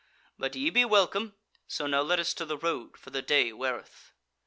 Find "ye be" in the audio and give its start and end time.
0.55-0.83